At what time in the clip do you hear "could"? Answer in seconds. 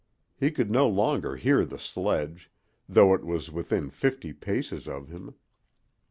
0.49-0.71